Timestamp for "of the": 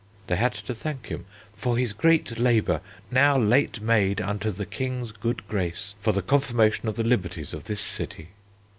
6.89-7.03